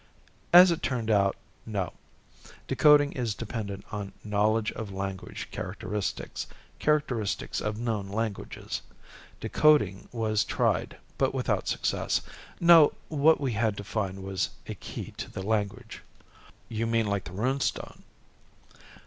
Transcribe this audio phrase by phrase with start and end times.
[0.51, 1.93] "As it turned out, no.
[2.67, 6.47] Decoding is dependent on knowledge of language characteristics
[6.79, 8.81] characteristics of known languages.
[9.39, 12.21] Decoding was tried, but without success.
[12.59, 16.01] No, what we had to find was a key to the language."
[16.67, 18.01] "You mean like the Rune Stone?"